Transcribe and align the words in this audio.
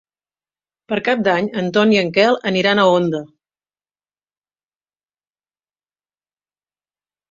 Per 0.93 0.97
Cap 1.07 1.21
d'Any 1.27 1.49
en 1.63 1.69
Ton 1.75 1.93
i 1.97 2.01
en 2.05 2.09
Quel 2.17 2.39
aniran 2.53 2.83
a 2.83 2.87
Onda. 2.95 3.21